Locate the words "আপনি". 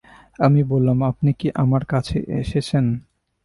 1.03-1.31